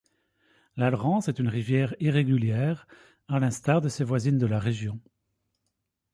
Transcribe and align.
L'Alrance 0.77 1.27
est 1.27 1.37
une 1.37 1.47
rivière 1.47 1.93
irrégulière, 1.99 2.87
à 3.27 3.37
l'instar 3.39 3.81
de 3.81 3.87
ses 3.87 4.03
voisines 4.03 4.39
de 4.39 4.47
la 4.47 4.57
région. 4.57 4.99